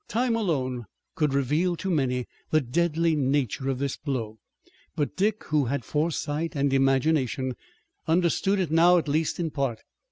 Time 0.07 0.35
alone 0.35 0.85
could 1.13 1.31
reveal 1.31 1.75
to 1.75 1.91
many 1.91 2.25
the 2.49 2.59
deadly 2.59 3.15
nature 3.15 3.69
of 3.69 3.77
this 3.77 3.97
blow, 3.97 4.39
but 4.95 5.15
Dick, 5.15 5.43
who 5.43 5.65
had 5.65 5.85
foresight 5.85 6.55
and 6.55 6.73
imagination, 6.73 7.53
understood 8.07 8.57
it 8.59 8.71
now 8.71 8.97
at 8.97 9.07
least 9.07 9.39
in 9.39 9.51
part. 9.51 9.83